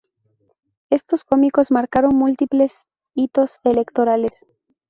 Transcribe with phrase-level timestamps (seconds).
[0.89, 4.47] Estos comicios marcaron múltiples hitos electorales.